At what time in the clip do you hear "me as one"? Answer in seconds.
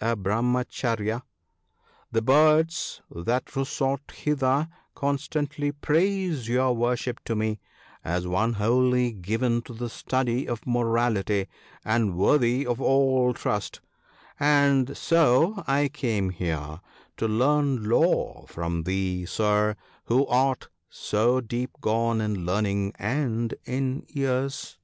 7.34-8.52